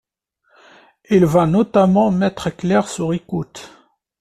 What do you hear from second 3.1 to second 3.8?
écoute.